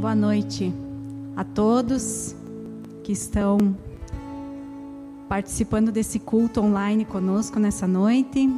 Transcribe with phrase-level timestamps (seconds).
[0.00, 0.72] Boa noite
[1.36, 2.34] a todos
[3.04, 3.76] que estão
[5.28, 8.50] participando desse culto online conosco nessa noite.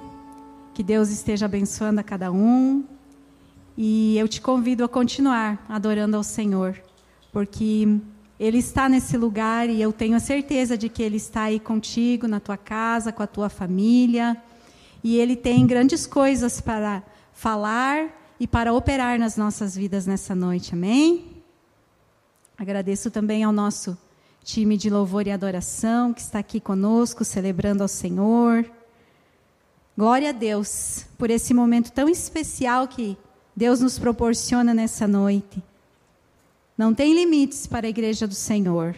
[0.73, 2.85] Que Deus esteja abençoando a cada um.
[3.77, 6.81] E eu te convido a continuar adorando ao Senhor,
[7.33, 7.89] porque
[8.39, 12.29] Ele está nesse lugar e eu tenho a certeza de que Ele está aí contigo,
[12.29, 14.41] na tua casa, com a tua família.
[15.03, 20.75] E Ele tem grandes coisas para falar e para operar nas nossas vidas nessa noite,
[20.75, 21.32] amém?
[22.59, 23.97] Agradeço também ao nosso
[24.45, 28.71] time de louvor e adoração que está aqui conosco, celebrando ao Senhor.
[29.97, 33.17] Glória a Deus por esse momento tão especial que
[33.55, 35.63] Deus nos proporciona nessa noite.
[36.77, 38.97] Não tem limites para a igreja do Senhor.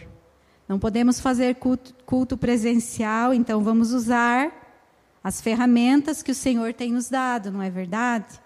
[0.67, 4.51] Não podemos fazer culto, culto presencial, então vamos usar
[5.23, 8.39] as ferramentas que o Senhor tem nos dado, não é verdade?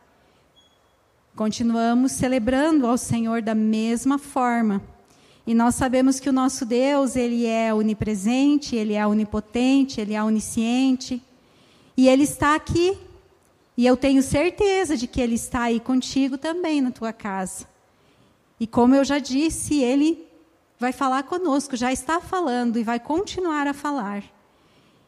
[1.36, 4.82] Continuamos celebrando ao Senhor da mesma forma.
[5.46, 10.24] E nós sabemos que o nosso Deus, ele é onipresente, ele é onipotente, ele é
[10.24, 11.22] onisciente.
[11.98, 12.98] E ele está aqui.
[13.76, 17.66] E eu tenho certeza de que ele está aí contigo também na tua casa.
[18.60, 20.28] E como eu já disse, ele
[20.78, 24.24] vai falar conosco, já está falando e vai continuar a falar.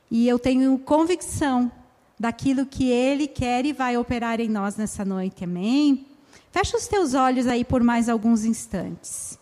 [0.10, 1.72] E eu tenho convicção
[2.20, 5.44] daquilo que ele quer e vai operar em nós nessa noite.
[5.44, 6.06] Amém?
[6.52, 9.40] Fecha os teus olhos aí por mais alguns instantes.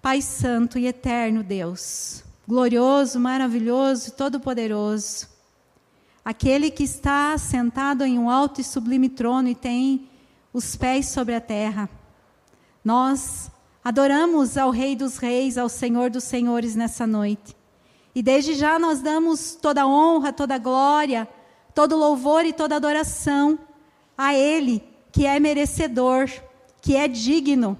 [0.00, 5.26] Pai Santo e Eterno Deus, glorioso, maravilhoso, todo-poderoso,
[6.24, 10.08] aquele que está sentado em um alto e sublime trono e tem
[10.52, 11.90] os pés sobre a terra.
[12.84, 13.50] Nós
[13.82, 17.56] adoramos ao Rei dos Reis, ao Senhor dos Senhores nessa noite.
[18.14, 21.28] E desde já nós damos toda honra, toda glória,
[21.74, 23.58] todo louvor e toda adoração
[24.16, 26.30] a Ele, que é merecedor,
[26.80, 27.76] que é digno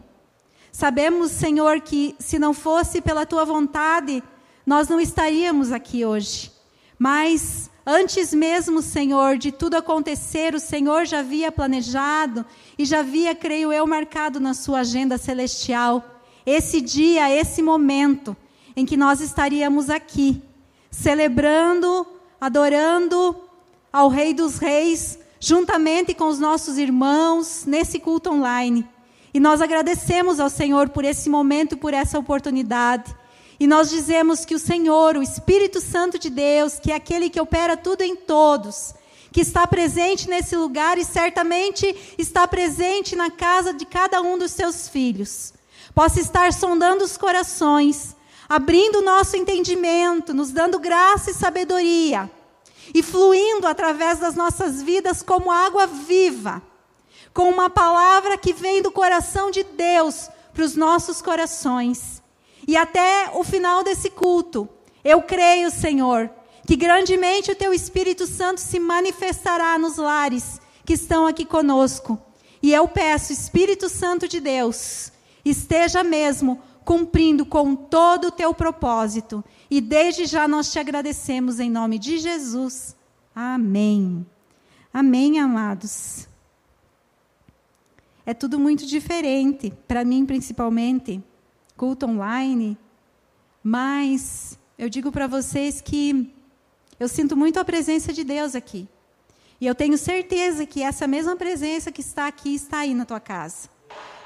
[0.73, 4.23] Sabemos, Senhor, que se não fosse pela tua vontade,
[4.67, 6.53] nós não estaríamos aqui hoje.
[6.99, 12.45] Mas antes mesmo, Senhor, de tudo acontecer, o Senhor já havia planejado
[12.79, 16.05] e já havia, creio eu, marcado na sua agenda celestial
[16.45, 18.37] esse dia, esse momento
[18.75, 20.43] em que nós estaríamos aqui,
[20.91, 22.07] celebrando,
[22.41, 23.37] adorando
[23.93, 28.89] ao Rei dos Reis, juntamente com os nossos irmãos, nesse culto online.
[29.39, 33.15] E nós agradecemos ao Senhor por esse momento, por essa oportunidade.
[33.61, 37.41] E nós dizemos que o Senhor, o Espírito Santo de Deus, que é aquele que
[37.41, 38.95] opera tudo em todos,
[39.31, 41.87] que está presente nesse lugar e certamente
[42.19, 45.55] está presente na casa de cada um dos seus filhos,
[45.95, 48.17] possa estar sondando os corações,
[48.49, 52.29] abrindo o nosso entendimento, nos dando graça e sabedoria,
[52.93, 56.61] e fluindo através das nossas vidas como água viva
[57.39, 62.21] com uma palavra que vem do coração de Deus para os nossos corações.
[62.67, 64.69] E até o final desse culto,
[65.05, 66.29] eu creio, Senhor,
[66.67, 72.21] que grandemente o Teu Espírito Santo se manifestará nos lares que estão aqui conosco.
[72.61, 75.13] E eu peço, Espírito Santo de Deus,
[75.45, 79.45] esteja mesmo cumprindo com todo o teu propósito.
[79.71, 82.97] E desde já nós te agradecemos em nome de Jesus.
[83.33, 84.27] Amém.
[84.93, 86.28] Amém, amados.
[88.29, 91.19] É tudo muito diferente, para mim principalmente,
[91.79, 92.77] culto online.
[93.63, 96.31] Mas eu digo para vocês que
[97.01, 98.87] eu sinto muito a presença de Deus aqui.
[99.59, 103.19] E eu tenho certeza que essa mesma presença que está aqui está aí na tua
[103.19, 103.71] casa.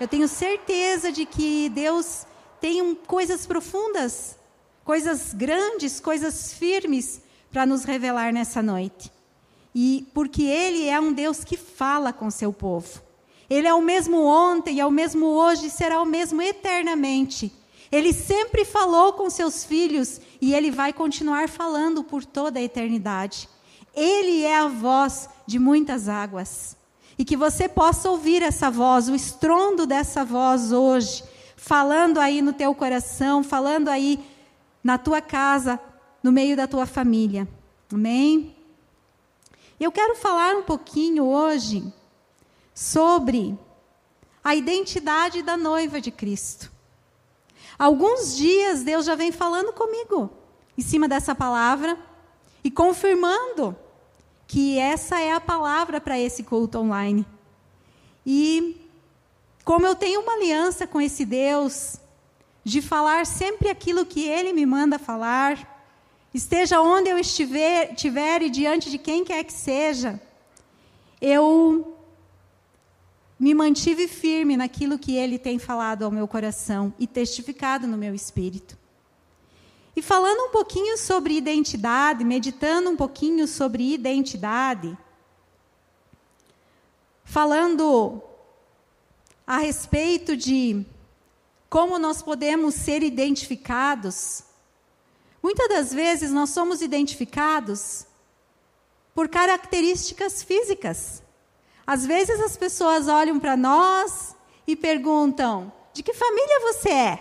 [0.00, 2.26] Eu tenho certeza de que Deus
[2.60, 4.36] tem coisas profundas,
[4.82, 9.12] coisas grandes, coisas firmes para nos revelar nessa noite.
[9.72, 13.11] E porque Ele é um Deus que fala com seu povo.
[13.52, 17.52] Ele é o mesmo ontem, é o mesmo hoje e será o mesmo eternamente.
[17.90, 23.46] Ele sempre falou com seus filhos e ele vai continuar falando por toda a eternidade.
[23.94, 26.78] Ele é a voz de muitas águas.
[27.18, 31.22] E que você possa ouvir essa voz, o estrondo dessa voz hoje,
[31.54, 34.18] falando aí no teu coração, falando aí
[34.82, 35.78] na tua casa,
[36.22, 37.46] no meio da tua família.
[37.92, 38.56] Amém?
[39.78, 41.92] Eu quero falar um pouquinho hoje
[42.74, 43.58] sobre
[44.42, 46.70] a identidade da noiva de Cristo.
[47.78, 50.30] Alguns dias Deus já vem falando comigo
[50.76, 51.98] em cima dessa palavra
[52.64, 53.76] e confirmando
[54.46, 57.26] que essa é a palavra para esse culto online.
[58.24, 58.76] E
[59.64, 61.96] como eu tenho uma aliança com esse Deus,
[62.64, 65.86] de falar sempre aquilo que Ele me manda falar,
[66.34, 67.94] esteja onde eu estiver,
[68.42, 70.20] e diante de quem quer que seja,
[71.20, 71.96] eu
[73.42, 78.14] me mantive firme naquilo que ele tem falado ao meu coração e testificado no meu
[78.14, 78.78] espírito.
[79.96, 84.96] E falando um pouquinho sobre identidade, meditando um pouquinho sobre identidade,
[87.24, 88.22] falando
[89.44, 90.86] a respeito de
[91.68, 94.44] como nós podemos ser identificados.
[95.42, 98.06] Muitas das vezes nós somos identificados
[99.12, 101.21] por características físicas.
[101.92, 104.34] Às vezes as pessoas olham para nós
[104.66, 107.18] e perguntam: de que família você é?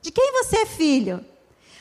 [0.00, 1.26] De quem você é filho?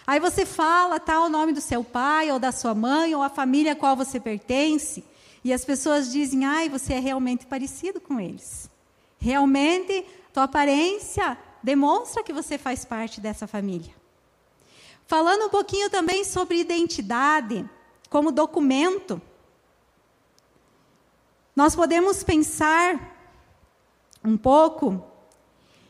[0.07, 3.21] Aí você fala tal tá, o nome do seu pai ou da sua mãe ou
[3.21, 5.03] a família a qual você pertence,
[5.43, 8.67] e as pessoas dizem: "Ai, você é realmente parecido com eles".
[9.19, 10.03] Realmente,
[10.33, 13.93] tua aparência demonstra que você faz parte dessa família.
[15.05, 17.63] Falando um pouquinho também sobre identidade
[18.09, 19.21] como documento,
[21.55, 22.99] nós podemos pensar
[24.23, 25.03] um pouco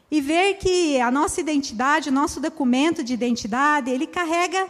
[0.09, 4.69] e ver que a nossa identidade, o nosso documento de identidade, ele carrega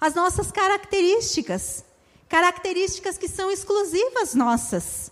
[0.00, 1.84] as nossas características,
[2.28, 5.10] características que são exclusivas nossas.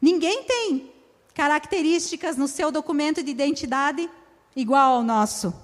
[0.00, 0.92] Ninguém tem
[1.34, 4.08] características no seu documento de identidade
[4.54, 5.54] igual ao nosso.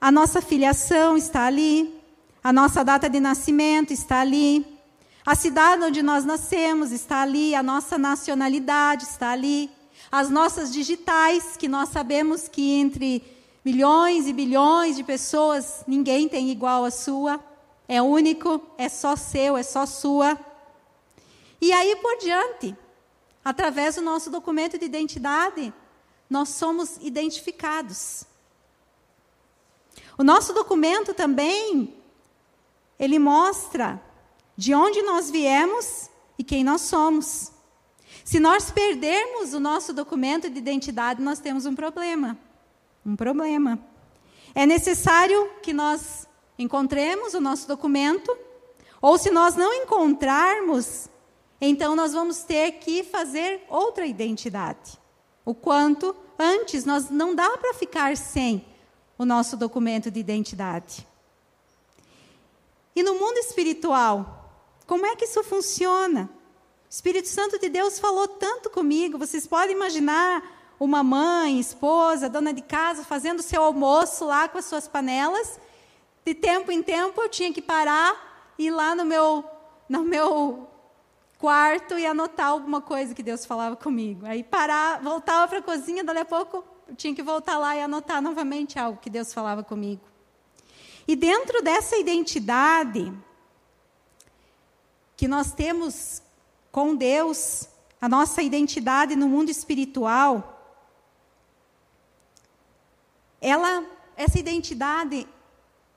[0.00, 1.99] A nossa filiação está ali,
[2.42, 4.66] a nossa data de nascimento está ali,
[5.24, 9.70] a cidade onde nós nascemos está ali, a nossa nacionalidade está ali,
[10.10, 13.22] as nossas digitais, que nós sabemos que entre
[13.64, 17.38] milhões e bilhões de pessoas, ninguém tem igual a sua,
[17.86, 20.38] é único, é só seu, é só sua.
[21.60, 22.74] E aí por diante,
[23.44, 25.72] através do nosso documento de identidade,
[26.28, 28.24] nós somos identificados.
[30.16, 31.94] O nosso documento também,
[33.00, 34.00] ele mostra
[34.54, 37.50] de onde nós viemos e quem nós somos.
[38.22, 42.38] Se nós perdermos o nosso documento de identidade, nós temos um problema.
[43.04, 43.80] Um problema.
[44.54, 48.36] É necessário que nós encontremos o nosso documento,
[49.00, 51.08] ou se nós não encontrarmos,
[51.58, 54.98] então nós vamos ter que fazer outra identidade.
[55.42, 58.66] O quanto antes nós não dá para ficar sem
[59.16, 61.06] o nosso documento de identidade.
[62.94, 64.40] E no mundo espiritual,
[64.86, 66.28] como é que isso funciona?
[66.84, 69.18] O Espírito Santo de Deus falou tanto comigo.
[69.18, 70.42] Vocês podem imaginar
[70.80, 75.60] uma mãe, esposa, dona de casa fazendo seu almoço lá com as suas panelas.
[76.24, 79.44] De tempo em tempo eu tinha que parar e ir lá no meu,
[79.88, 80.66] no meu
[81.38, 84.26] quarto e anotar alguma coisa que Deus falava comigo.
[84.26, 87.80] Aí parar, voltava para a cozinha, dali a pouco eu tinha que voltar lá e
[87.80, 90.02] anotar novamente algo que Deus falava comigo.
[91.10, 93.12] E dentro dessa identidade,
[95.16, 96.22] que nós temos
[96.70, 97.68] com Deus,
[98.00, 100.72] a nossa identidade no mundo espiritual,
[103.40, 103.84] ela,
[104.16, 105.26] essa identidade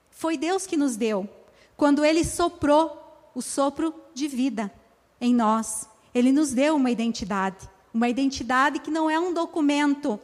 [0.09, 1.29] foi Deus que nos deu,
[1.77, 4.73] quando Ele soprou o sopro de vida
[5.21, 5.87] em nós.
[6.11, 10.19] Ele nos deu uma identidade, uma identidade que não é um documento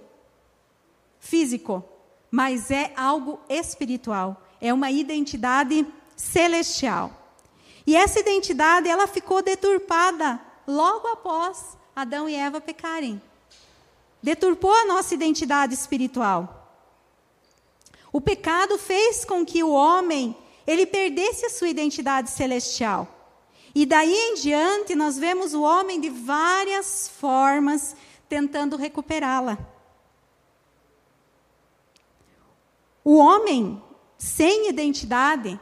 [1.20, 1.84] físico,
[2.32, 5.86] mas é algo espiritual, é uma identidade
[6.16, 7.12] celestial.
[7.86, 13.22] E essa identidade, ela ficou deturpada logo após Adão e Eva pecarem.
[14.22, 16.60] Deturpou a nossa identidade espiritual.
[18.12, 20.36] O pecado fez com que o homem,
[20.68, 23.08] ele perdesse a sua identidade celestial.
[23.74, 27.96] E daí em diante nós vemos o homem de várias formas
[28.28, 29.58] tentando recuperá-la.
[33.04, 33.82] O homem
[34.20, 35.58] sem identidade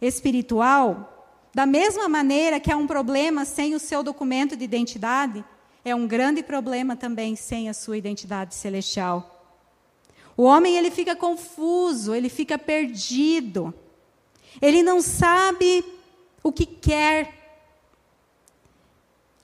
[0.00, 1.12] espiritual,
[1.54, 5.44] da mesma maneira que é um problema sem o seu documento de identidade,
[5.84, 9.54] é um grande problema também sem a sua identidade celestial.
[10.36, 13.72] O homem ele fica confuso, ele fica perdido.
[14.60, 15.84] Ele não sabe
[16.42, 17.32] o que quer.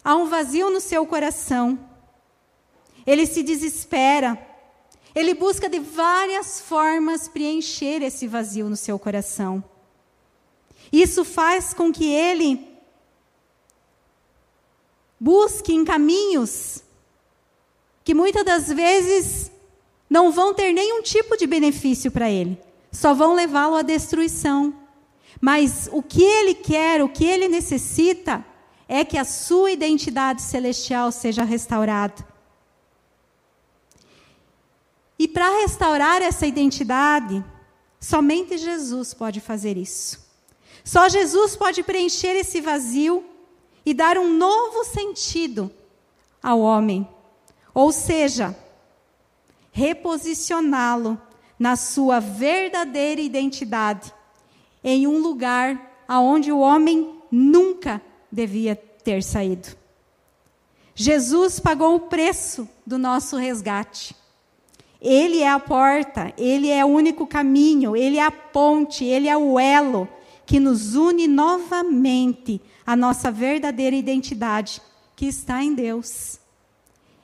[0.03, 1.79] Há um vazio no seu coração.
[3.07, 4.39] Ele se desespera.
[5.15, 9.63] Ele busca de várias formas preencher esse vazio no seu coração.
[10.93, 12.67] Isso faz com que ele
[15.19, 16.83] busque em caminhos
[18.05, 19.51] que muitas das vezes
[20.11, 24.75] não vão ter nenhum tipo de benefício para ele, só vão levá-lo à destruição.
[25.41, 28.45] Mas o que ele quer, o que ele necessita,
[28.89, 32.32] é que a sua identidade celestial seja restaurada.
[35.23, 37.45] E para restaurar essa identidade,
[38.01, 40.19] somente Jesus pode fazer isso.
[40.83, 43.25] Só Jesus pode preencher esse vazio
[43.87, 45.71] e dar um novo sentido
[46.43, 47.07] ao homem.
[47.73, 48.59] Ou seja,
[49.71, 51.17] reposicioná-lo
[51.57, 54.13] na sua verdadeira identidade,
[54.83, 59.69] em um lugar aonde o homem nunca devia ter saído.
[60.97, 64.21] Jesus pagou o preço do nosso resgate.
[65.05, 69.37] Ele é a porta, ele é o único caminho, ele é a ponte, ele é
[69.37, 70.09] o elo
[70.47, 74.81] que nos une novamente à nossa verdadeira identidade,
[75.17, 76.39] que está em Deus.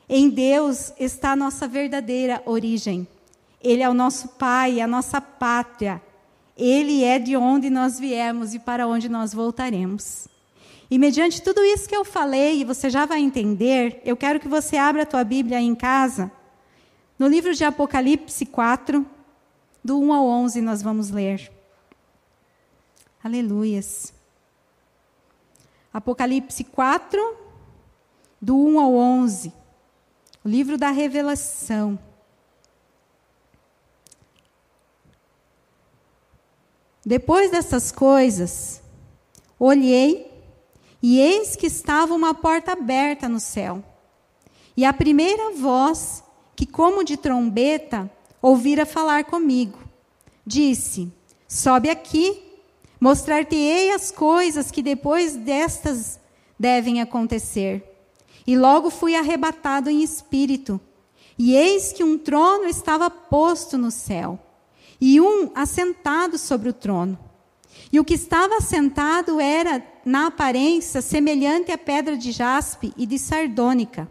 [0.08, 3.06] Em Deus está a nossa verdadeira origem.
[3.62, 6.02] Ele é o nosso Pai, a nossa pátria.
[6.56, 10.26] Ele é de onde nós viemos e para onde nós voltaremos.
[10.90, 14.48] E mediante tudo isso que eu falei, e você já vai entender, eu quero que
[14.48, 16.32] você abra a tua Bíblia aí em casa.
[17.18, 19.04] No livro de Apocalipse 4,
[19.82, 21.50] do 1 ao 11, nós vamos ler.
[23.22, 24.12] Aleluias.
[25.92, 27.36] Apocalipse 4,
[28.40, 29.52] do 1 ao 11.
[30.44, 31.98] O livro da revelação.
[37.04, 38.82] Depois dessas coisas,
[39.58, 40.30] olhei
[41.02, 43.82] e eis que estava uma porta aberta no céu.
[44.76, 46.22] E a primeira voz,
[46.58, 48.10] que como de trombeta,
[48.42, 49.78] ouvira falar comigo,
[50.44, 51.08] disse:
[51.46, 52.42] Sobe aqui,
[53.00, 56.18] mostrar-te-ei as coisas que depois destas
[56.58, 57.84] devem acontecer.
[58.44, 60.80] E logo fui arrebatado em espírito,
[61.38, 64.36] e eis que um trono estava posto no céu
[65.00, 67.16] e um assentado sobre o trono.
[67.92, 73.16] E o que estava assentado era, na aparência, semelhante à pedra de jaspe e de
[73.16, 74.10] sardônica.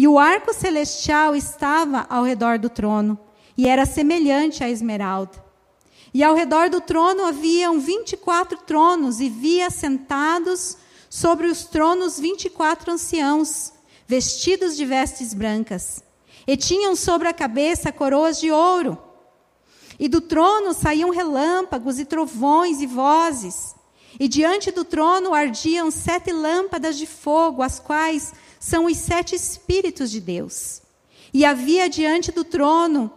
[0.00, 3.18] E o arco celestial estava ao redor do trono,
[3.54, 5.44] e era semelhante à esmeralda.
[6.14, 10.78] E ao redor do trono haviam vinte e quatro tronos, e via sentados
[11.10, 13.74] sobre os tronos vinte e quatro anciãos,
[14.06, 16.02] vestidos de vestes brancas.
[16.46, 18.96] E tinham sobre a cabeça coroas de ouro
[19.98, 23.74] e do trono saíam relâmpagos e trovões e vozes.
[24.18, 30.10] E diante do trono ardiam sete lâmpadas de fogo, as quais são os sete Espíritos
[30.10, 30.82] de Deus.
[31.32, 33.10] E havia diante do trono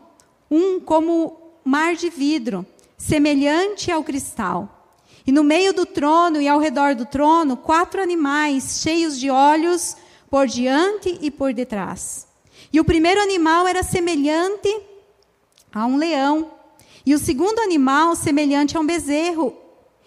[0.49, 2.65] um como mar de vidro,
[2.97, 4.97] semelhante ao cristal.
[5.27, 9.97] E no meio do trono e ao redor do trono, quatro animais cheios de olhos
[10.29, 12.27] por diante e por detrás.
[12.71, 14.81] E o primeiro animal era semelhante
[15.71, 16.51] a um leão
[17.05, 19.55] e o segundo animal, semelhante a um bezerro.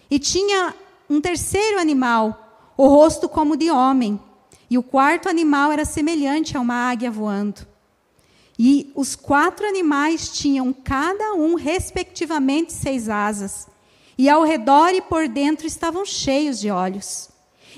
[0.09, 0.73] E tinha
[1.09, 4.19] um terceiro animal, o rosto como de homem.
[4.69, 7.65] E o quarto animal era semelhante a uma águia voando.
[8.59, 13.67] E os quatro animais tinham cada um, respectivamente, seis asas.
[14.17, 17.29] E ao redor e por dentro estavam cheios de olhos.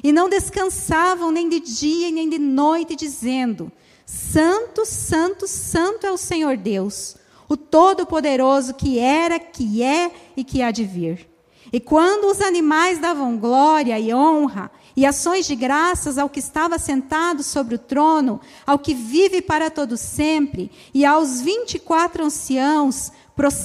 [0.03, 3.71] E não descansavam nem de dia nem de noite, dizendo:
[4.05, 7.19] Santo, Santo, Santo é o Senhor Deus
[7.49, 11.27] o Todo-Poderoso que era, que é e que há de vir.
[11.73, 16.77] E quando os animais davam glória e honra e ações de graças ao que estava
[16.77, 22.25] sentado sobre o trono, ao que vive para todo sempre, e aos vinte e quatro
[22.25, 23.11] anciãos,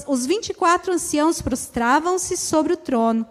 [0.06, 3.26] os vinte e quatro anciãos prostravam-se sobre o trono,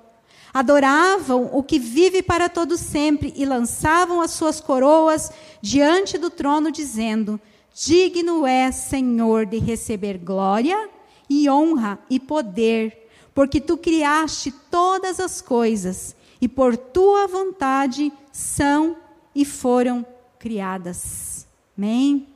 [0.53, 5.31] adoravam o que vive para todo sempre e lançavam as suas coroas
[5.61, 7.39] diante do trono, dizendo:
[7.73, 10.89] Digno é, Senhor, de receber glória
[11.29, 18.97] e honra e poder, porque tu criaste todas as coisas e por tua vontade são
[19.33, 20.05] e foram
[20.37, 21.47] criadas.
[21.77, 22.27] Amém?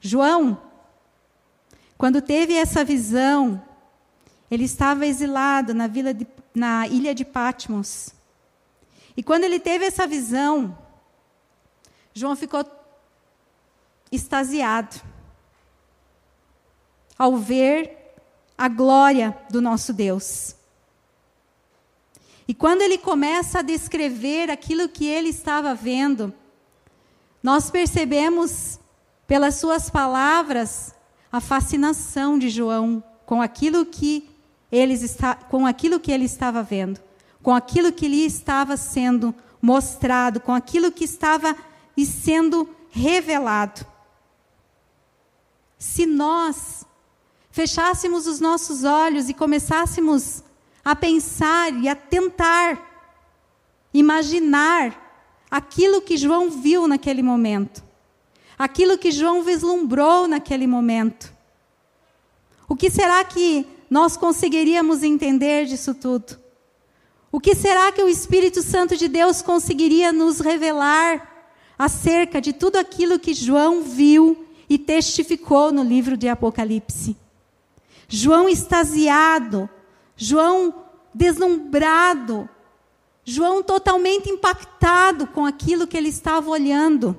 [0.00, 0.58] João,
[1.98, 3.62] quando teve essa visão,
[4.50, 8.14] ele estava exilado na, de, na ilha de Patmos.
[9.14, 10.74] E quando ele teve essa visão,
[12.14, 12.64] João ficou
[14.10, 14.96] extasiado
[17.18, 18.14] ao ver
[18.56, 20.56] a glória do nosso Deus.
[22.46, 26.32] E quando ele começa a descrever aquilo que ele estava vendo,
[27.42, 28.78] nós percebemos
[29.26, 30.94] pelas suas palavras
[31.30, 34.28] a fascinação de João com aquilo que
[34.70, 37.00] ele está, com aquilo que ele estava vendo,
[37.42, 41.56] com aquilo que lhe estava sendo mostrado, com aquilo que estava
[41.96, 43.86] lhe sendo revelado.
[45.78, 46.84] Se nós
[47.50, 50.42] fechássemos os nossos olhos e começássemos
[50.84, 52.90] a pensar e a tentar
[53.94, 54.98] imaginar
[55.50, 57.84] aquilo que João viu naquele momento,
[58.58, 61.32] aquilo que João vislumbrou naquele momento.
[62.68, 66.40] O que será que nós conseguiríamos entender disso tudo?
[67.30, 71.46] O que será que o Espírito Santo de Deus conseguiria nos revelar
[71.78, 77.16] acerca de tudo aquilo que João viu e testificou no livro de Apocalipse?
[78.08, 79.68] João extasiado,
[80.16, 82.48] João deslumbrado,
[83.24, 87.16] João totalmente impactado com aquilo que ele estava olhando.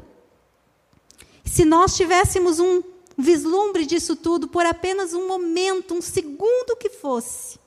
[1.45, 2.81] Se nós tivéssemos um
[3.17, 7.59] vislumbre disso tudo por apenas um momento, um segundo que fosse,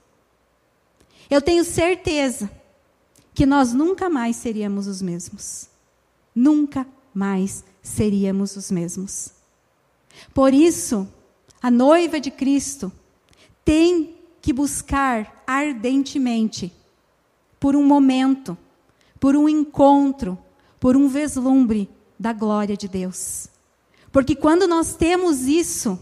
[1.31, 2.51] eu tenho certeza
[3.35, 5.69] que nós nunca mais seríamos os mesmos.
[6.35, 9.31] Nunca mais seríamos os mesmos.
[10.33, 11.09] Por isso,
[11.63, 12.93] a noiva de Cristo
[13.65, 14.16] tem
[14.47, 16.73] que buscar ardentemente
[17.59, 18.57] por um momento,
[19.19, 20.39] por um encontro,
[20.79, 23.49] por um vislumbre da glória de Deus.
[24.13, 25.99] Porque quando nós temos isso,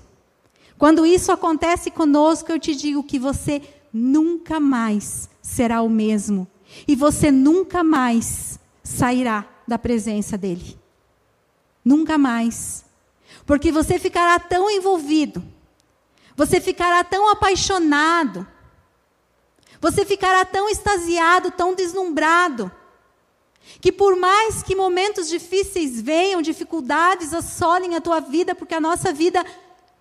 [0.76, 6.46] quando isso acontece conosco, eu te digo que você nunca mais será o mesmo.
[6.86, 10.78] E você nunca mais sairá da presença dele.
[11.82, 12.84] Nunca mais.
[13.46, 15.42] Porque você ficará tão envolvido,
[16.36, 18.46] você ficará tão apaixonado,
[19.80, 22.70] você ficará tão extasiado, tão deslumbrado,
[23.80, 29.12] que por mais que momentos difíceis venham, dificuldades assolem a tua vida, porque a nossa
[29.12, 29.44] vida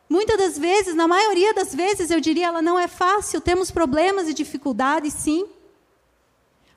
[0.10, 4.28] Muitas das vezes, na maioria das vezes, eu diria, ela não é fácil, temos problemas
[4.28, 5.48] e dificuldades, sim.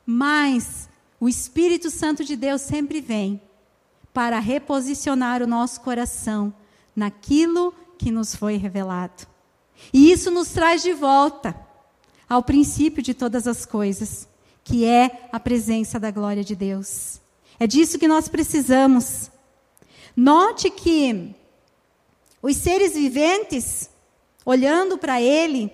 [0.07, 0.89] Mas
[1.21, 3.43] o Espírito Santo de Deus sempre vem
[4.11, 6.55] para reposicionar o nosso coração
[6.95, 9.27] naquilo que nos foi revelado.
[9.93, 11.55] E isso nos traz de volta
[12.29, 14.29] ao princípio de todas as coisas,
[14.65, 17.21] que é a presença da glória de Deus.
[17.59, 19.31] É disso que nós precisamos.
[20.15, 21.35] Note que
[22.43, 23.91] os seres viventes,
[24.45, 25.73] olhando para ele,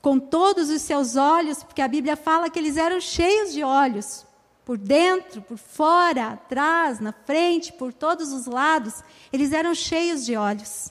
[0.00, 4.24] com todos os seus olhos, porque a Bíblia fala que eles eram cheios de olhos,
[4.64, 10.36] por dentro, por fora, atrás, na frente, por todos os lados, eles eram cheios de
[10.36, 10.90] olhos.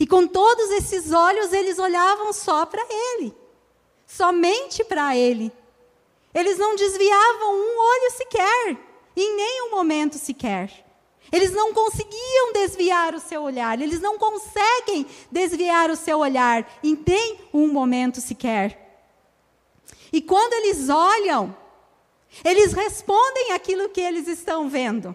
[0.00, 3.34] E com todos esses olhos, eles olhavam só para ele,
[4.06, 5.52] somente para ele.
[6.34, 8.78] Eles não desviavam um olho sequer,
[9.14, 10.86] em nenhum momento sequer.
[11.30, 16.98] Eles não conseguiam desviar o seu olhar, eles não conseguem desviar o seu olhar em
[17.06, 19.04] nem um momento sequer.
[20.10, 21.54] E quando eles olham,
[22.42, 25.14] eles respondem aquilo que eles estão vendo.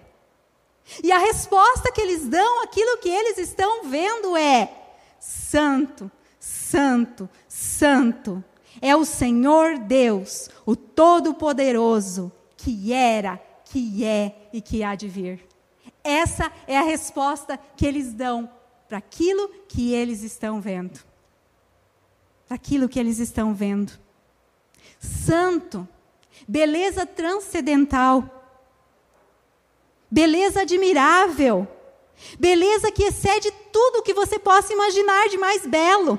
[1.04, 4.72] E a resposta que eles dão àquilo que eles estão vendo é:
[5.20, 8.44] Santo, Santo, Santo
[8.82, 15.46] é o Senhor Deus, o Todo-Poderoso, que era, que é e que há de vir.
[16.04, 18.50] Essa é a resposta que eles dão
[18.88, 21.00] para aquilo que eles estão vendo.
[22.48, 23.92] Para aquilo que eles estão vendo.
[25.00, 25.88] Santo,
[26.48, 28.35] beleza transcendental,
[30.16, 31.68] beleza admirável,
[32.40, 36.18] beleza que excede tudo o que você possa imaginar de mais belo.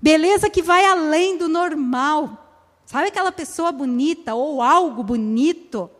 [0.00, 2.38] Beleza que vai além do normal.
[2.86, 5.90] Sabe aquela pessoa bonita ou algo bonito?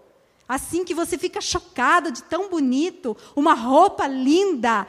[0.49, 4.87] assim que você fica chocado de tão bonito, uma roupa linda.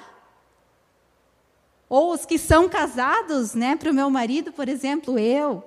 [1.87, 5.63] Ou os que são casados, né, para o meu marido, por exemplo, eu.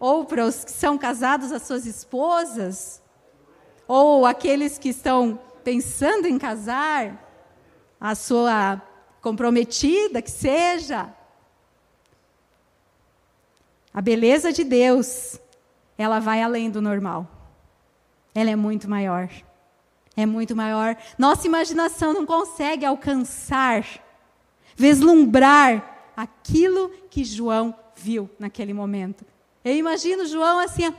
[0.00, 2.99] Ou para os que são casados, as suas esposas.
[3.92, 7.28] Ou aqueles que estão pensando em casar,
[8.00, 8.80] a sua
[9.20, 11.12] comprometida que seja.
[13.92, 15.40] A beleza de Deus,
[15.98, 17.26] ela vai além do normal.
[18.32, 19.28] Ela é muito maior.
[20.16, 20.96] É muito maior.
[21.18, 23.84] Nossa imaginação não consegue alcançar,
[24.76, 29.26] vislumbrar aquilo que João viu naquele momento.
[29.64, 30.94] Eu imagino João assim,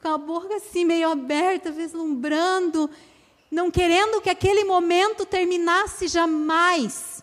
[0.00, 2.88] com a boca assim meio aberta, vislumbrando,
[3.50, 7.22] não querendo que aquele momento terminasse jamais,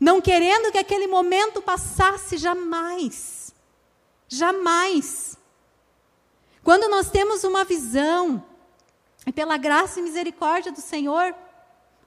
[0.00, 3.54] não querendo que aquele momento passasse jamais.
[4.28, 5.36] Jamais.
[6.62, 8.44] Quando nós temos uma visão,
[9.26, 11.34] e pela graça e misericórdia do Senhor,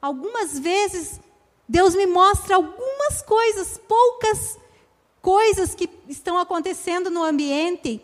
[0.01, 1.19] algumas vezes
[1.67, 4.57] Deus me mostra algumas coisas, poucas
[5.21, 8.03] coisas que estão acontecendo no ambiente,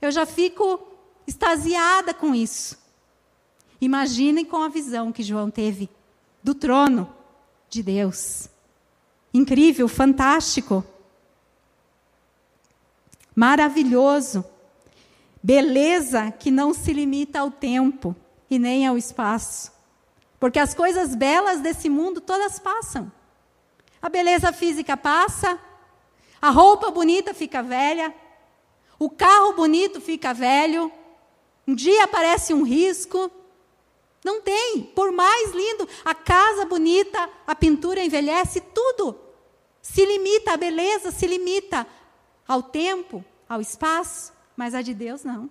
[0.00, 0.87] eu já fico
[1.28, 2.78] extasiada com isso.
[3.78, 5.90] Imaginem com a visão que João teve
[6.42, 7.12] do trono
[7.68, 8.48] de Deus.
[9.32, 10.82] Incrível, fantástico,
[13.36, 14.42] maravilhoso.
[15.42, 18.16] Beleza que não se limita ao tempo
[18.48, 19.70] e nem ao espaço.
[20.40, 23.12] Porque as coisas belas desse mundo todas passam.
[24.00, 25.60] A beleza física passa,
[26.40, 28.14] A roupa bonita fica velha.
[28.98, 30.90] O carro bonito fica velho.
[31.68, 33.30] Um dia aparece um risco.
[34.24, 34.90] Não tem.
[34.94, 39.20] Por mais lindo, a casa bonita, a pintura envelhece, tudo
[39.82, 41.86] se limita, a beleza se limita
[42.46, 45.50] ao tempo, ao espaço, mas a de Deus não.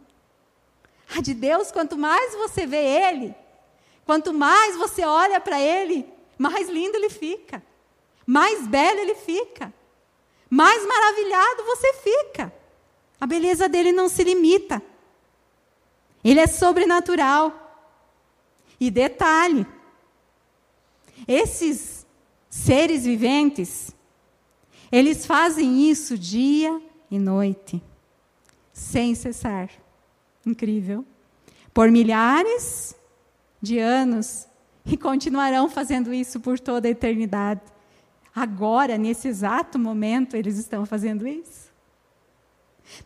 [1.15, 3.35] A de Deus, quanto mais você vê Ele,
[4.03, 7.63] quanto mais você olha para Ele, mais lindo Ele fica,
[8.25, 9.71] mais belo Ele fica,
[10.49, 12.53] mais maravilhado você fica.
[13.21, 14.81] A beleza dele não se limita.
[16.29, 17.53] Ele é sobrenatural.
[18.77, 19.65] E detalhe:
[21.25, 22.05] esses
[22.49, 23.95] seres viventes,
[24.91, 27.81] eles fazem isso dia e noite,
[28.73, 29.69] sem cessar.
[30.45, 31.05] Incrível.
[31.73, 32.93] Por milhares
[33.61, 34.47] de anos
[34.85, 37.61] e continuarão fazendo isso por toda a eternidade.
[38.35, 41.71] Agora, nesse exato momento, eles estão fazendo isso.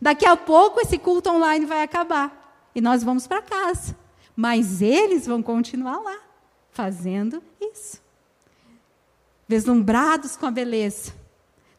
[0.00, 2.41] Daqui a pouco esse culto online vai acabar
[2.74, 3.96] e nós vamos para casa.
[4.34, 6.18] Mas eles vão continuar lá,
[6.70, 8.00] fazendo isso.
[9.46, 11.12] Deslumbrados com a beleza,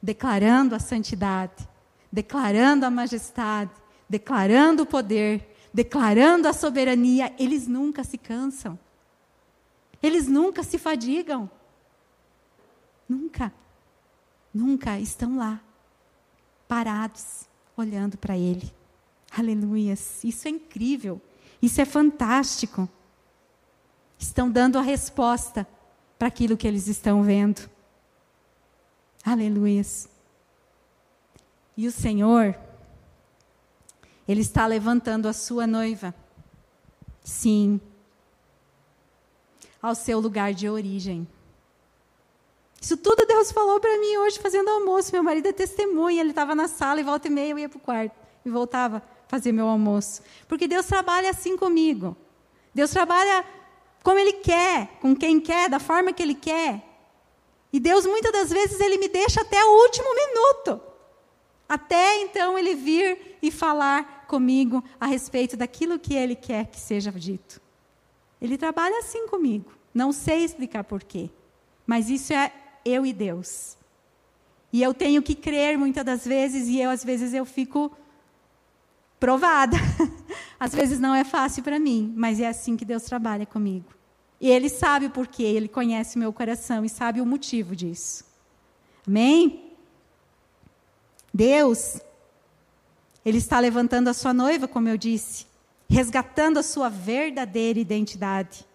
[0.01, 1.67] declarando a santidade,
[2.11, 3.71] declarando a majestade,
[4.07, 8.77] declarando o poder, declarando a soberania, eles nunca se cansam.
[10.01, 11.49] Eles nunca se fadigam.
[13.09, 13.51] Nunca.
[14.53, 15.59] Nunca estão lá,
[16.67, 18.71] parados, olhando para Ele.
[19.35, 20.23] Aleluias.
[20.23, 21.21] Isso é incrível.
[21.61, 22.87] Isso é fantástico.
[24.19, 25.67] Estão dando a resposta
[26.19, 27.69] para aquilo que eles estão vendo.
[29.25, 30.07] Aleluias.
[31.75, 32.55] E o Senhor,
[34.27, 36.13] Ele está levantando a sua noiva.
[37.23, 37.81] Sim.
[39.81, 41.27] Ao seu lugar de origem.
[42.79, 45.11] Isso tudo Deus falou para mim hoje fazendo almoço.
[45.11, 47.77] Meu marido é testemunha, ele estava na sala e volta e meia eu ia para
[47.77, 48.15] o quarto
[48.45, 49.01] e voltava
[49.33, 50.21] fazer meu almoço.
[50.47, 52.15] Porque Deus trabalha assim comigo.
[52.71, 53.43] Deus trabalha
[54.03, 56.83] como Ele quer, com quem quer, da forma que Ele quer.
[57.71, 60.79] E Deus, muitas das vezes, Ele me deixa até o último minuto.
[61.67, 67.11] Até então Ele vir e falar comigo a respeito daquilo que Ele quer que seja
[67.11, 67.59] dito.
[68.39, 69.73] Ele trabalha assim comigo.
[69.91, 71.31] Não sei explicar porquê.
[71.87, 72.53] Mas isso é
[72.85, 73.79] eu e Deus.
[74.71, 77.91] E eu tenho que crer muitas das vezes, e eu, às vezes, eu fico
[79.23, 79.77] provada.
[80.59, 83.93] Às vezes não é fácil para mim, mas é assim que Deus trabalha comigo.
[84.39, 88.25] E Ele sabe o porquê, Ele conhece o meu coração e sabe o motivo disso.
[89.07, 89.71] Amém?
[91.33, 92.01] Deus,
[93.25, 95.47] Ele está levantando a sua noiva, como eu disse,
[95.89, 98.65] resgatando a sua verdadeira identidade.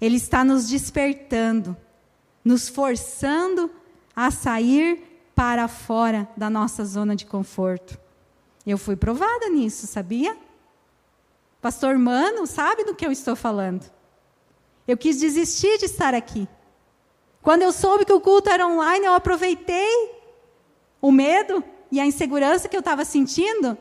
[0.00, 1.76] Ele está nos despertando,
[2.44, 3.68] nos forçando
[4.14, 5.02] a sair
[5.34, 8.03] para fora da nossa zona de conforto.
[8.66, 10.36] Eu fui provada nisso, sabia?
[11.60, 13.90] Pastor Mano sabe do que eu estou falando.
[14.86, 16.48] Eu quis desistir de estar aqui.
[17.42, 20.12] Quando eu soube que o culto era online, eu aproveitei
[21.00, 23.76] o medo e a insegurança que eu estava sentindo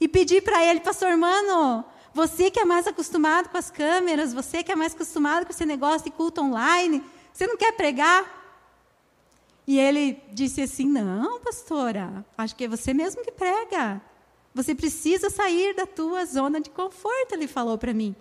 [0.00, 4.62] e pedi para ele, pastor Mano, você que é mais acostumado com as câmeras, você
[4.62, 8.40] que é mais acostumado com esse negócio de culto online, você não quer pregar?
[9.66, 14.02] E ele disse assim: Não, pastora, acho que é você mesmo que prega.
[14.54, 18.14] Você precisa sair da tua zona de conforto, ele falou para mim.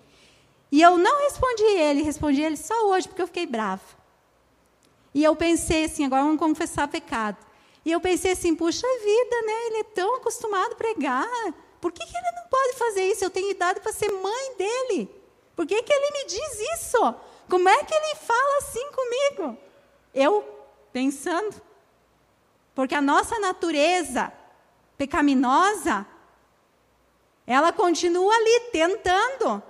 [0.72, 3.82] E eu não respondi ele, respondi ele só hoje, porque eu fiquei brava.
[5.14, 7.38] E eu pensei assim, agora vamos confessar pecado.
[7.84, 9.68] E eu pensei assim, puxa vida, né?
[9.68, 11.28] Ele é tão acostumado a pregar.
[11.82, 13.26] Por que, que ele não pode fazer isso?
[13.26, 15.10] Eu tenho idade para ser mãe dele.
[15.56, 17.16] Por que, que ele me diz isso?
[17.50, 19.58] Como é que ele fala assim comigo?
[20.14, 20.46] Eu
[20.94, 21.62] pensando.
[22.74, 24.32] Porque a nossa natureza
[24.98, 26.06] pecaminosa
[27.46, 29.62] ela continua ali tentando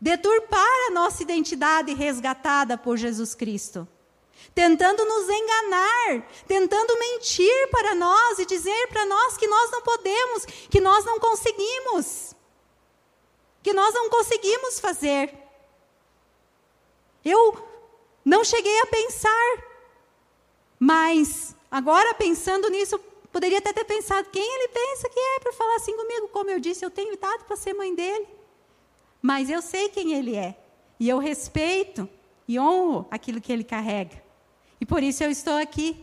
[0.00, 3.86] deturpar a nossa identidade resgatada por Jesus Cristo.
[4.54, 10.46] Tentando nos enganar, tentando mentir para nós e dizer para nós que nós não podemos,
[10.70, 12.34] que nós não conseguimos,
[13.62, 15.34] que nós não conseguimos fazer.
[17.24, 17.66] Eu
[18.24, 19.64] não cheguei a pensar,
[20.78, 23.00] mas agora pensando nisso,
[23.36, 26.26] Poderia até ter pensado quem ele pensa que é para falar assim comigo.
[26.28, 28.26] Como eu disse, eu tenho idade para ser mãe dele.
[29.20, 30.56] Mas eu sei quem ele é.
[30.98, 32.08] E eu respeito
[32.48, 34.22] e honro aquilo que ele carrega.
[34.80, 36.02] E por isso eu estou aqui.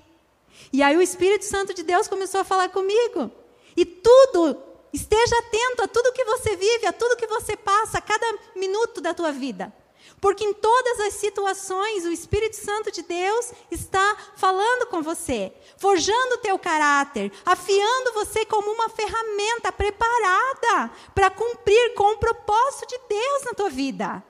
[0.71, 3.31] E aí o Espírito Santo de Deus começou a falar comigo.
[3.75, 4.55] E tudo,
[4.93, 9.01] esteja atento a tudo que você vive, a tudo que você passa, a cada minuto
[9.01, 9.73] da tua vida.
[10.19, 16.35] Porque em todas as situações o Espírito Santo de Deus está falando com você, forjando
[16.35, 22.99] o teu caráter, afiando você como uma ferramenta preparada para cumprir com o propósito de
[23.09, 24.23] Deus na tua vida.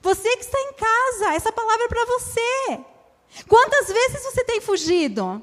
[0.00, 2.80] Você que está em casa, essa palavra é para você.
[3.48, 5.42] Quantas vezes você tem fugido?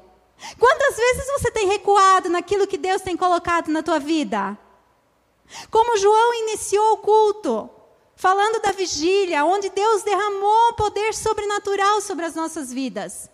[0.58, 4.58] Quantas vezes você tem recuado naquilo que Deus tem colocado na tua vida?
[5.70, 7.70] Como João iniciou o culto,
[8.16, 13.28] falando da vigília, onde Deus derramou poder sobrenatural sobre as nossas vidas,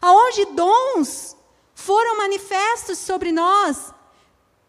[0.00, 1.36] aonde dons
[1.74, 3.92] foram manifestos sobre nós,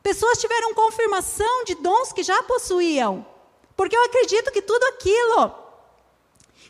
[0.03, 3.25] pessoas tiveram confirmação de dons que já possuíam,
[3.75, 5.65] porque eu acredito que tudo aquilo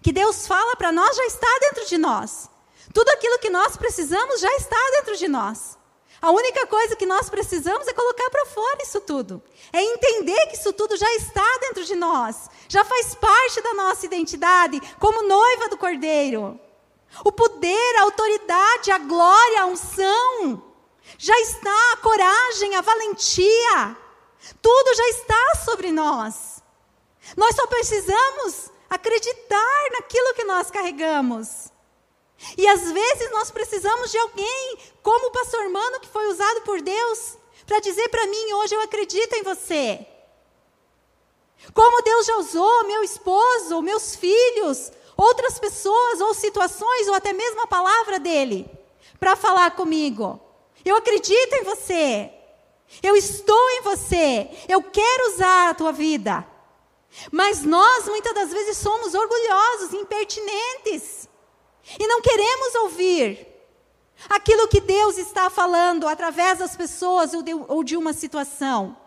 [0.02, 2.50] que Deus fala para nós já está dentro de nós.
[2.93, 5.78] Tudo aquilo que nós precisamos já está dentro de nós.
[6.25, 9.43] A única coisa que nós precisamos é colocar para fora isso tudo.
[9.71, 12.49] É entender que isso tudo já está dentro de nós.
[12.67, 16.59] Já faz parte da nossa identidade como noiva do Cordeiro.
[17.23, 20.63] O poder, a autoridade, a glória, a unção.
[21.15, 23.95] Já está a coragem, a valentia.
[24.59, 26.59] Tudo já está sobre nós.
[27.38, 31.71] Nós só precisamos acreditar naquilo que nós carregamos.
[32.58, 36.82] E às vezes nós precisamos de alguém, como o pastor Mano, que foi usado por
[36.82, 40.06] Deus, para dizer para mim: hoje eu acredito em você.
[41.74, 47.62] Como Deus já usou meu esposo, meus filhos, outras pessoas ou situações, ou até mesmo
[47.62, 48.69] a palavra dele,
[49.19, 50.39] para falar comigo.
[50.84, 52.32] Eu acredito em você.
[53.02, 54.50] Eu estou em você.
[54.69, 56.45] Eu quero usar a tua vida.
[57.32, 61.28] Mas nós, muitas das vezes, somos orgulhosos, impertinentes.
[62.00, 63.48] E não queremos ouvir
[64.30, 68.98] aquilo que Deus está falando através das pessoas ou de, ou de uma situação.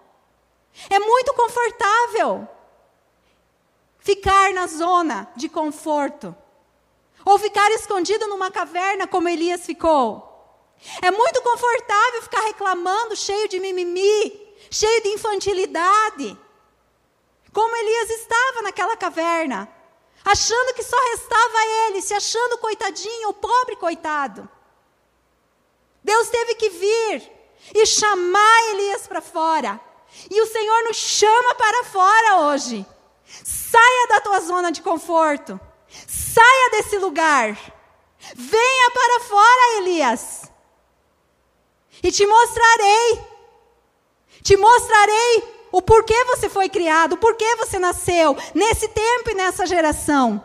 [0.89, 2.49] É muito confortável
[3.99, 6.35] ficar na zona de conforto.
[7.25, 10.25] Ou ficar escondido numa caverna como Elias ficou.
[11.03, 16.39] É muito confortável ficar reclamando, cheio de mimimi, cheio de infantilidade.
[17.53, 19.69] Como Elias estava naquela caverna
[20.31, 24.49] achando que só restava ele, se achando coitadinho, o pobre coitado.
[26.03, 27.33] Deus teve que vir
[27.75, 29.81] e chamar Elias para fora.
[30.31, 32.87] E o Senhor nos chama para fora hoje.
[33.45, 35.59] Saia da tua zona de conforto.
[36.07, 37.59] Saia desse lugar.
[38.35, 40.51] Venha para fora, Elias.
[42.03, 43.25] E te mostrarei.
[44.43, 49.67] Te mostrarei o porquê você foi criado, o porquê você nasceu, nesse tempo e nessa
[49.67, 50.43] geração.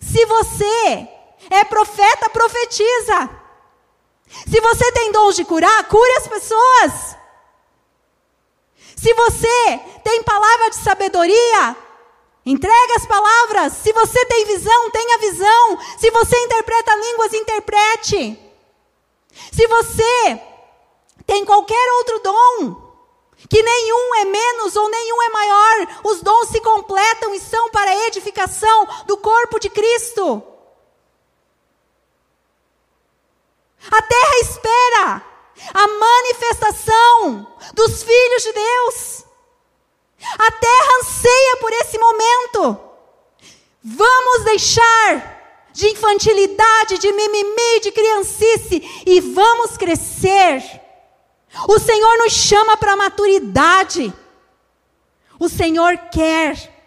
[0.00, 1.08] Se você
[1.50, 3.30] é profeta, profetiza.
[4.48, 7.16] Se você tem dons de curar, cure as pessoas.
[8.96, 11.76] Se você tem palavra de sabedoria,
[12.44, 13.72] entregue as palavras.
[13.74, 15.78] Se você tem visão, tenha visão.
[15.98, 18.38] Se você interpreta línguas, interprete.
[19.52, 20.40] Se você
[21.26, 22.90] tem qualquer outro dom,
[23.48, 27.90] que nenhum é menos ou nenhum é maior, os dons se completam e são para
[27.90, 30.42] a edificação do corpo de Cristo.
[33.90, 35.24] A terra espera
[35.72, 39.24] a manifestação dos filhos de Deus.
[40.38, 42.80] A terra anseia por esse momento.
[43.82, 45.40] Vamos deixar
[45.72, 50.79] de infantilidade, de mimimi, de criancice e vamos crescer
[51.68, 54.12] o Senhor nos chama para a maturidade.
[55.38, 56.80] O Senhor quer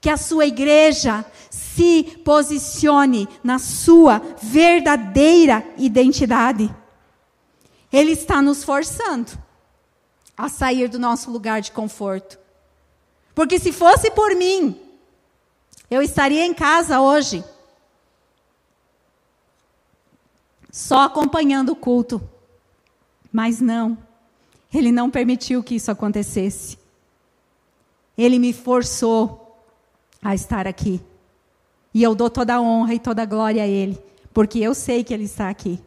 [0.00, 6.74] que a sua igreja se posicione na sua verdadeira identidade.
[7.92, 9.30] Ele está nos forçando
[10.36, 12.38] a sair do nosso lugar de conforto.
[13.34, 14.80] Porque se fosse por mim,
[15.90, 17.44] eu estaria em casa hoje,
[20.70, 22.31] só acompanhando o culto.
[23.32, 23.96] Mas não,
[24.72, 26.78] ele não permitiu que isso acontecesse.
[28.16, 29.64] Ele me forçou
[30.22, 31.00] a estar aqui.
[31.94, 33.98] E eu dou toda a honra e toda a glória a Ele,
[34.32, 35.80] porque eu sei que Ele está aqui.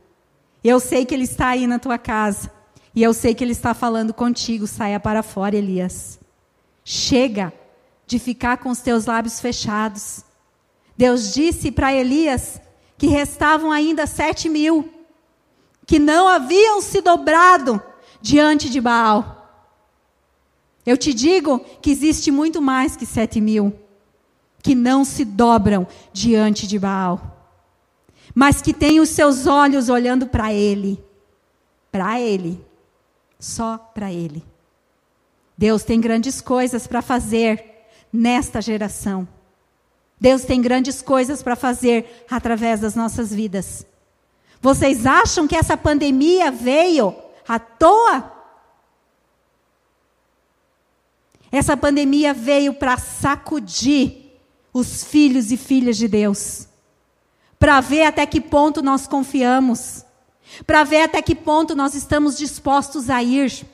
[0.63, 2.51] Eu sei que Ele está aí na tua casa.
[2.93, 4.65] E eu sei que Ele está falando contigo.
[4.67, 6.19] Saia para fora, Elias.
[6.83, 7.53] Chega
[8.07, 10.23] de ficar com os teus lábios fechados.
[10.97, 12.61] Deus disse para Elias
[12.97, 14.89] que restavam ainda sete mil
[15.85, 17.81] que não haviam se dobrado
[18.21, 19.35] diante de Baal.
[20.85, 23.73] Eu te digo que existe muito mais que sete mil
[24.65, 27.53] que não se dobram diante de Baal,
[28.33, 31.03] mas que têm os seus olhos olhando para Ele,
[31.91, 32.59] para Ele,
[33.39, 34.43] só para Ele.
[35.55, 37.63] Deus tem grandes coisas para fazer
[38.11, 39.27] nesta geração.
[40.19, 43.85] Deus tem grandes coisas para fazer através das nossas vidas.
[44.65, 47.15] Vocês acham que essa pandemia veio
[47.47, 48.31] à toa?
[51.51, 54.39] Essa pandemia veio para sacudir
[54.73, 56.67] os filhos e filhas de Deus,
[57.59, 60.03] para ver até que ponto nós confiamos,
[60.65, 63.67] para ver até que ponto nós estamos dispostos a ir,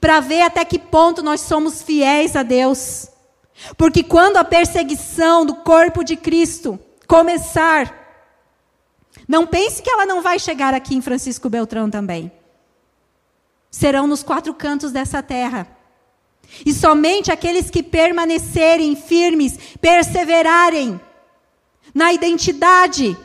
[0.00, 3.06] para ver até que ponto nós somos fiéis a Deus.
[3.76, 8.01] Porque quando a perseguição do corpo de Cristo começar,
[9.28, 12.30] não pense que ela não vai chegar aqui em Francisco Beltrão também.
[13.70, 15.66] Serão nos quatro cantos dessa terra.
[16.66, 21.00] E somente aqueles que permanecerem firmes, perseverarem
[21.94, 23.16] na identidade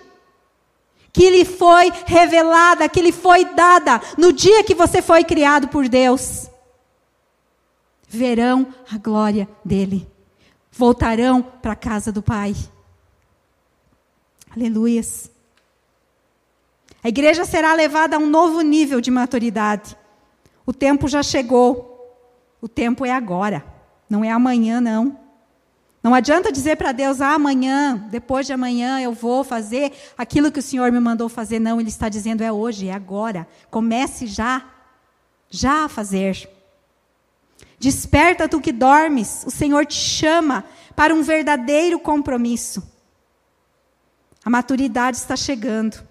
[1.11, 5.89] que lhe foi revelada, que lhe foi dada no dia que você foi criado por
[5.89, 6.47] Deus,
[8.07, 10.07] verão a glória dele
[10.77, 12.55] voltarão para a casa do Pai.
[14.55, 15.29] Aleluias.
[17.03, 19.97] A igreja será levada a um novo nível de maturidade.
[20.65, 21.93] O tempo já chegou.
[22.61, 23.63] O tempo é agora.
[24.09, 25.17] Não é amanhã, não.
[26.01, 30.59] Não adianta dizer para Deus, ah, amanhã, depois de amanhã eu vou fazer aquilo que
[30.59, 31.59] o Senhor me mandou fazer.
[31.59, 33.47] Não, Ele está dizendo é hoje, é agora.
[33.69, 34.65] Comece já,
[35.49, 36.49] já a fazer.
[37.79, 40.63] Desperta tu que dormes, o Senhor te chama
[40.95, 42.81] para um verdadeiro compromisso.
[44.43, 46.06] A maturidade está chegando.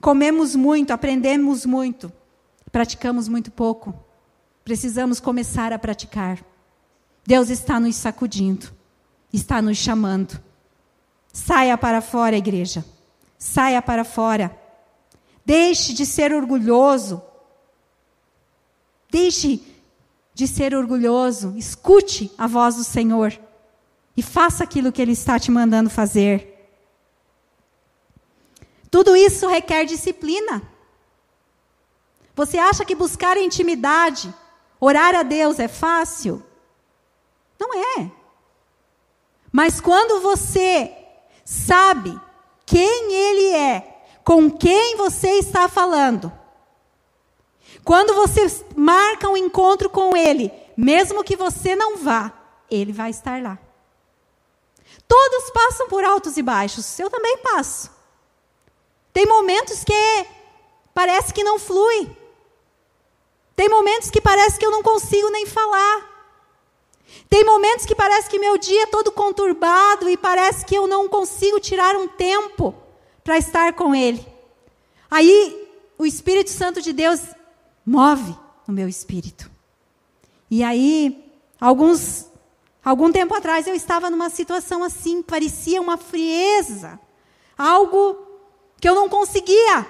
[0.00, 2.12] Comemos muito, aprendemos muito,
[2.70, 3.94] praticamos muito pouco.
[4.64, 6.44] Precisamos começar a praticar.
[7.24, 8.72] Deus está nos sacudindo,
[9.32, 10.40] está nos chamando.
[11.32, 12.84] Saia para fora, igreja.
[13.38, 14.56] Saia para fora.
[15.44, 17.22] Deixe de ser orgulhoso.
[19.10, 19.60] Deixe
[20.34, 21.54] de ser orgulhoso.
[21.56, 23.38] Escute a voz do Senhor
[24.16, 26.55] e faça aquilo que Ele está te mandando fazer.
[28.96, 30.62] Tudo isso requer disciplina.
[32.34, 34.34] Você acha que buscar intimidade,
[34.80, 36.42] orar a Deus é fácil?
[37.60, 38.10] Não é.
[39.52, 40.96] Mas quando você
[41.44, 42.18] sabe
[42.64, 46.32] quem Ele é, com quem você está falando,
[47.84, 52.32] quando você marca um encontro com Ele, mesmo que você não vá,
[52.70, 53.58] Ele vai estar lá.
[55.06, 57.94] Todos passam por altos e baixos, eu também passo.
[59.16, 60.26] Tem momentos que
[60.92, 62.14] parece que não flui.
[63.56, 66.04] Tem momentos que parece que eu não consigo nem falar.
[67.26, 71.08] Tem momentos que parece que meu dia é todo conturbado e parece que eu não
[71.08, 72.74] consigo tirar um tempo
[73.24, 74.22] para estar com Ele.
[75.10, 77.22] Aí o Espírito Santo de Deus
[77.86, 78.36] move
[78.68, 79.50] no meu espírito.
[80.50, 81.24] E aí,
[81.58, 82.26] alguns,
[82.84, 87.00] algum tempo atrás eu estava numa situação assim, parecia uma frieza,
[87.56, 88.25] algo
[88.86, 89.84] que eu não conseguia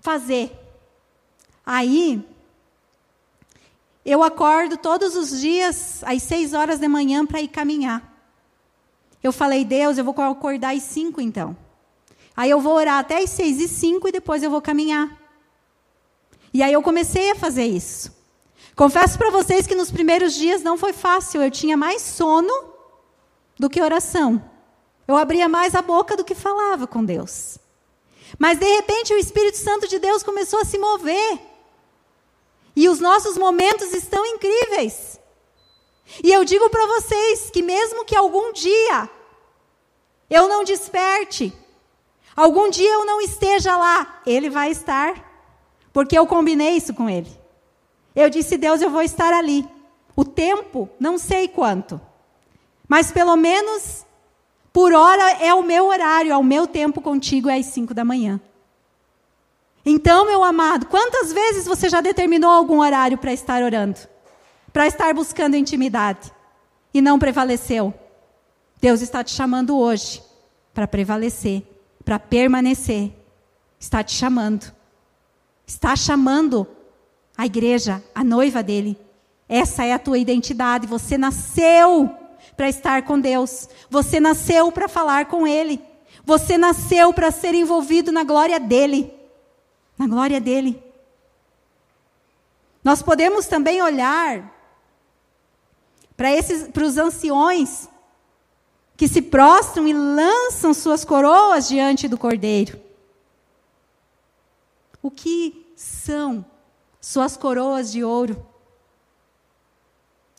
[0.00, 0.50] fazer.
[1.64, 2.20] Aí,
[4.04, 8.02] eu acordo todos os dias às seis horas da manhã para ir caminhar.
[9.22, 11.56] Eu falei, Deus, eu vou acordar às cinco então.
[12.36, 15.16] Aí eu vou orar até às seis e cinco e depois eu vou caminhar.
[16.52, 18.12] E aí eu comecei a fazer isso.
[18.74, 22.52] Confesso para vocês que nos primeiros dias não foi fácil, eu tinha mais sono
[23.56, 24.42] do que oração.
[25.06, 27.58] Eu abria mais a boca do que falava com Deus.
[28.38, 31.38] Mas de repente o Espírito Santo de Deus começou a se mover.
[32.74, 35.18] E os nossos momentos estão incríveis.
[36.22, 39.10] E eu digo para vocês que mesmo que algum dia
[40.28, 41.52] eu não desperte,
[42.34, 45.24] algum dia eu não esteja lá, ele vai estar.
[45.92, 47.30] Porque eu combinei isso com ele.
[48.14, 49.66] Eu disse, Deus, eu vou estar ali.
[50.14, 52.00] O tempo, não sei quanto.
[52.88, 54.05] Mas pelo menos
[54.76, 58.04] por hora é o meu horário, é o meu tempo contigo, é às cinco da
[58.04, 58.38] manhã.
[59.86, 63.98] Então, meu amado, quantas vezes você já determinou algum horário para estar orando?
[64.74, 66.30] Para estar buscando intimidade?
[66.92, 67.94] E não prevaleceu?
[68.78, 70.22] Deus está te chamando hoje
[70.74, 71.62] para prevalecer,
[72.04, 73.12] para permanecer.
[73.80, 74.76] Está te chamando
[75.66, 76.66] está chamando
[77.34, 78.98] a igreja, a noiva dele.
[79.48, 80.86] Essa é a tua identidade.
[80.86, 83.68] Você nasceu para estar com Deus.
[83.88, 85.82] Você nasceu para falar com Ele.
[86.24, 89.12] Você nasceu para ser envolvido na glória dele.
[89.96, 90.82] Na glória dele.
[92.84, 94.52] Nós podemos também olhar
[96.16, 97.88] para esses para os anciões
[98.96, 102.80] que se prostram e lançam suas coroas diante do Cordeiro.
[105.02, 106.44] O que são
[107.00, 108.46] suas coroas de ouro?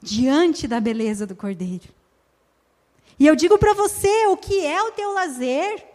[0.02, 1.90] diante da beleza do Cordeiro.
[3.20, 5.86] E eu digo para você, o que é o teu lazer?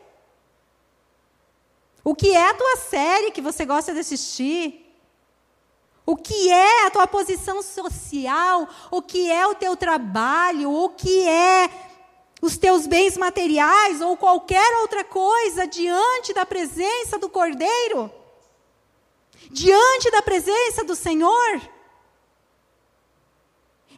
[2.04, 4.82] O que é a tua série que você gosta de assistir?
[6.04, 8.68] O que é a tua posição social?
[8.90, 10.72] O que é o teu trabalho?
[10.72, 11.70] O que é
[12.40, 18.10] os teus bens materiais ou qualquer outra coisa diante da presença do Cordeiro?
[19.48, 21.60] Diante da presença do Senhor?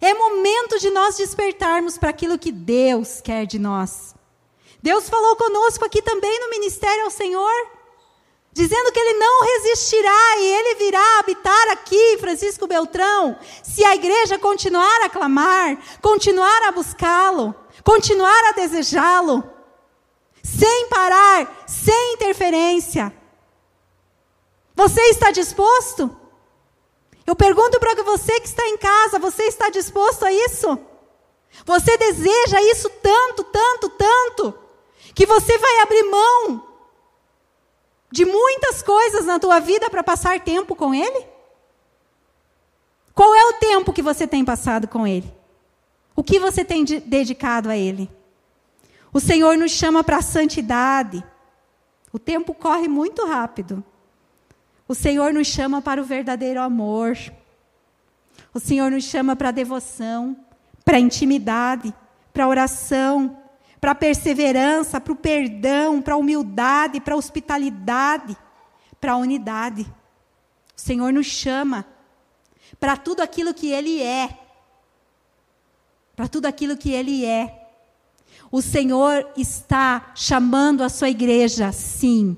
[0.01, 4.14] É momento de nós despertarmos para aquilo que Deus quer de nós.
[4.82, 7.68] Deus falou conosco aqui também no ministério ao Senhor,
[8.53, 14.38] dizendo que Ele não resistirá e Ele virá habitar aqui, Francisco Beltrão, se a igreja
[14.38, 19.42] continuar a clamar, continuar a buscá-lo, continuar a desejá-lo,
[20.42, 23.11] sem parar, sem interferência.
[24.76, 26.14] Você está disposto?
[27.27, 30.79] Eu pergunto para você que está em casa: você está disposto a isso?
[31.64, 34.59] Você deseja isso tanto, tanto, tanto,
[35.14, 36.68] que você vai abrir mão
[38.11, 41.27] de muitas coisas na tua vida para passar tempo com Ele?
[43.14, 45.33] Qual é o tempo que você tem passado com Ele?
[46.16, 48.11] O que você tem de dedicado a Ele?
[49.12, 51.25] O Senhor nos chama para a santidade.
[52.12, 53.83] O tempo corre muito rápido.
[54.87, 57.16] O Senhor nos chama para o verdadeiro amor.
[58.53, 60.37] O Senhor nos chama para a devoção,
[60.85, 61.93] para a intimidade,
[62.32, 63.39] para a oração,
[63.80, 68.37] para a perseverança, para o perdão, para a humildade, para a hospitalidade,
[69.01, 69.82] para a unidade.
[70.76, 71.87] O Senhor nos chama
[72.78, 74.39] para tudo aquilo que Ele é.
[76.14, 77.68] Para tudo aquilo que Ele é.
[78.51, 82.37] O Senhor está chamando a sua igreja, sim,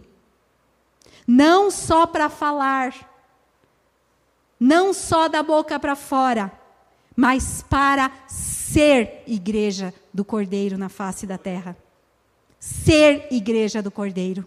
[1.27, 2.95] não só para falar,
[4.61, 6.53] não só da boca para fora,
[7.17, 11.77] mas para ser igreja do Cordeiro na face da terra.
[12.61, 14.47] Ser igreja do Cordeiro.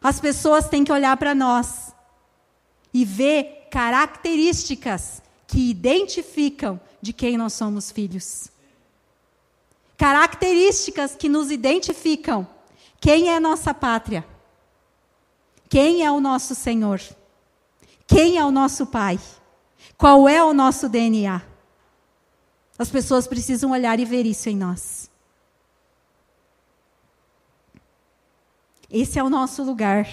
[0.00, 1.92] As pessoas têm que olhar para nós
[2.94, 8.50] e ver características que identificam de quem nós somos filhos.
[9.96, 12.46] Características que nos identificam
[13.00, 14.24] quem é nossa pátria
[15.68, 17.00] quem é o nosso Senhor?
[18.06, 19.20] Quem é o nosso Pai?
[19.96, 21.42] Qual é o nosso DNA?
[22.78, 25.10] As pessoas precisam olhar e ver isso em nós.
[28.90, 30.06] Esse é o nosso lugar.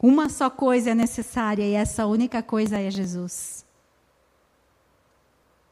[0.00, 3.64] Uma só coisa é necessária e essa única coisa é Jesus.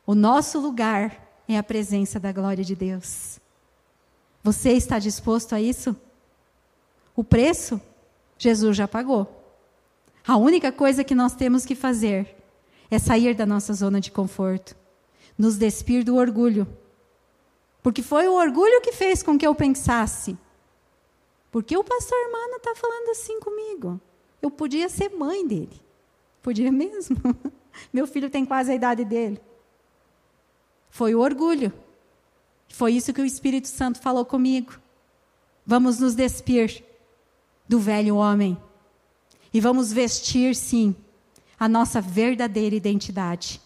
[0.07, 3.41] O nosso lugar é a presença da glória de Deus.
[4.43, 5.97] Você está disposto a isso?
[7.15, 7.81] O preço
[8.41, 9.29] Jesus já pagou.
[10.27, 12.35] A única coisa que nós temos que fazer
[12.91, 14.75] é sair da nossa zona de conforto,
[15.37, 16.67] nos despir do orgulho.
[17.83, 20.39] Porque foi o orgulho que fez com que eu pensasse:
[21.53, 24.01] por que o pastor Mano está falando assim comigo?
[24.41, 25.79] Eu podia ser mãe dele.
[26.41, 27.17] Podia mesmo.
[27.93, 29.39] Meu filho tem quase a idade dele.
[30.89, 31.71] Foi o orgulho.
[32.71, 34.73] Foi isso que o Espírito Santo falou comigo.
[35.67, 36.89] Vamos nos despir
[37.71, 38.59] do velho homem.
[39.55, 40.93] E vamos vestir, sim,
[41.57, 43.61] a nossa verdadeira identidade,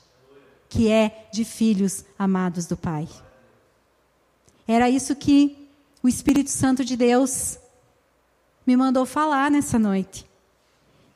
[0.69, 3.09] que é de filhos amados do Pai.
[4.69, 5.71] Era isso que
[6.03, 7.59] o Espírito Santo de Deus
[8.67, 10.27] me mandou falar nessa noite.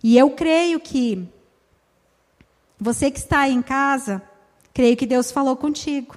[0.03, 1.29] E eu creio que
[2.81, 4.23] você que está aí em casa,
[4.73, 6.17] creio que Deus falou contigo.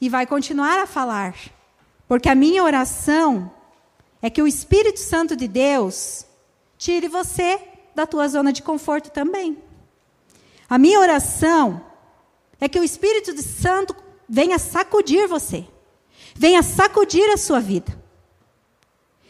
[0.00, 1.36] E vai continuar a falar.
[2.08, 3.52] Porque a minha oração
[4.20, 6.26] é que o Espírito Santo de Deus
[6.76, 7.60] tire você
[7.94, 9.58] da tua zona de conforto também.
[10.68, 11.84] A minha oração
[12.60, 13.94] é que o Espírito Santo
[14.28, 15.66] venha sacudir você,
[16.34, 17.96] venha sacudir a sua vida,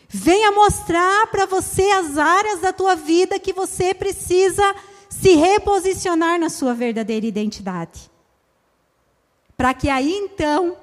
[0.09, 4.75] venha mostrar para você as áreas da tua vida que você precisa
[5.09, 8.11] se reposicionar na sua verdadeira identidade.
[9.57, 10.77] Para que aí então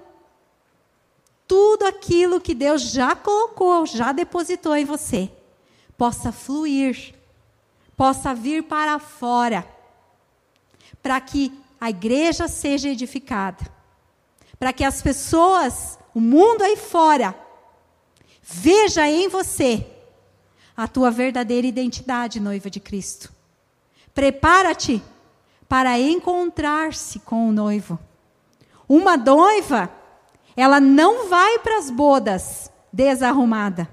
[1.48, 5.32] tudo aquilo que Deus já colocou, já depositou em você,
[5.98, 7.14] possa fluir,
[7.96, 9.66] possa vir para fora,
[11.02, 13.66] para que a igreja seja edificada,
[14.58, 17.36] para que as pessoas, o mundo aí fora,
[18.42, 19.86] veja em você
[20.76, 23.32] a tua verdadeira identidade, noiva de Cristo.
[24.14, 25.02] Prepara-te
[25.70, 28.00] para encontrar-se com o noivo.
[28.88, 29.92] Uma noiva
[30.56, 33.90] ela não vai para as bodas desarrumada,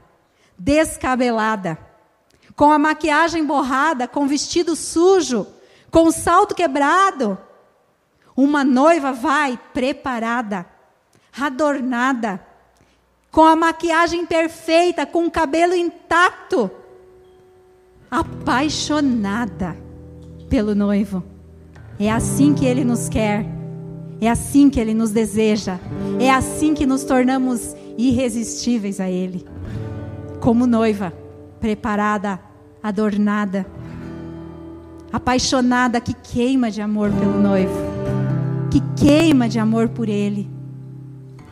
[0.56, 1.76] descabelada,
[2.54, 5.46] com a maquiagem borrada, com vestido sujo,
[5.90, 7.36] com o salto quebrado.
[8.36, 10.64] Uma noiva vai preparada,
[11.38, 12.40] adornada,
[13.30, 16.70] com a maquiagem perfeita, com o cabelo intacto,
[18.10, 19.76] apaixonada
[20.48, 21.24] pelo noivo.
[21.98, 23.46] É assim que ele nos quer,
[24.22, 25.80] é assim que ele nos deseja,
[26.20, 29.44] é assim que nos tornamos irresistíveis a ele.
[30.40, 31.12] Como noiva,
[31.58, 32.38] preparada,
[32.80, 33.66] adornada,
[35.12, 37.74] apaixonada, que queima de amor pelo noivo,
[38.70, 40.48] que queima de amor por ele.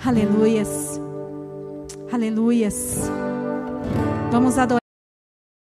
[0.05, 1.01] Aleluias,
[2.13, 3.11] aleluias.
[4.31, 4.80] Vamos adorar.